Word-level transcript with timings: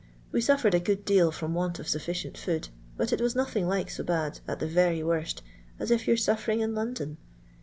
We 0.31 0.41
suffered 0.41 0.73
a 0.73 0.79
good 0.79 1.05
deal 1.05 1.31
from 1.31 1.53
want 1.53 1.77
of 1.77 1.87
sufficient 1.87 2.35
food; 2.35 2.69
but 2.97 3.13
it 3.13 3.21
was 3.21 3.35
nothing 3.35 3.67
like 3.67 3.91
so 3.91 4.03
bad, 4.03 4.39
at 4.47 4.57
the 4.59 4.65
very 4.67 5.03
wont, 5.03 5.43
as 5.77 5.91
if 5.91 6.07
you 6.07 6.15
're 6.15 6.17
suffering 6.17 6.59
in 6.61 6.73
London. 6.73 7.17